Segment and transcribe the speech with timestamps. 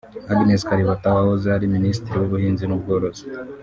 [0.33, 3.23] Agnes Kalibata wahoze ari Minisitiri w’Ubuhinzi n’Ubworozi